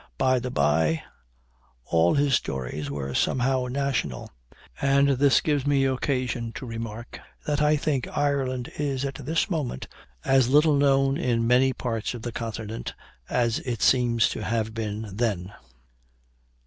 By 0.17 0.39
the 0.39 0.49
bye, 0.49 1.03
all 1.85 2.15
his 2.15 2.33
stories 2.33 2.89
were 2.89 3.13
somehow 3.13 3.67
national; 3.67 4.31
and 4.81 5.09
this 5.09 5.41
gives 5.41 5.67
me 5.67 5.85
occasion 5.85 6.53
to 6.53 6.65
remark, 6.65 7.19
that 7.45 7.61
I 7.61 7.75
think 7.77 8.07
Ireland 8.07 8.71
is, 8.79 9.05
at 9.05 9.23
this 9.23 9.47
moment, 9.47 9.87
as 10.25 10.49
little 10.49 10.73
known 10.75 11.17
in 11.19 11.45
many 11.45 11.71
parts 11.71 12.15
of 12.15 12.23
the 12.23 12.31
Continent 12.31 12.95
as 13.29 13.59
it 13.59 13.83
seems 13.83 14.27
to 14.29 14.41
have 14.43 14.73
been 14.73 15.07
then. 15.17 15.53